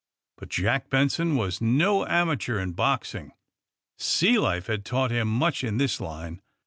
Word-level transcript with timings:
But 0.37 0.49
Jack 0.49 0.89
Benson 0.89 1.35
was 1.35 1.61
no 1.61 2.07
ama 2.07 2.35
teur 2.35 2.59
in 2.59 2.71
boxing. 2.71 3.33
Sea 3.99 4.39
life 4.39 4.65
had 4.65 4.83
taught 4.83 5.11
him 5.11 5.27
much 5.27 5.63
in 5.63 5.77
this 5.77 6.01
line. 6.01 6.41